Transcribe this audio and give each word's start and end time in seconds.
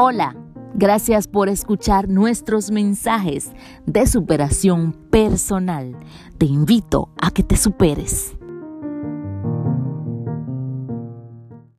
Hola, 0.00 0.36
gracias 0.74 1.26
por 1.26 1.48
escuchar 1.48 2.08
nuestros 2.08 2.70
mensajes 2.70 3.50
de 3.84 4.06
superación 4.06 4.92
personal. 4.92 5.96
Te 6.38 6.46
invito 6.46 7.10
a 7.20 7.32
que 7.32 7.42
te 7.42 7.56
superes. 7.56 8.37